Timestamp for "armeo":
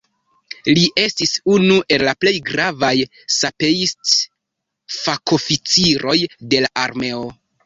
6.87-7.23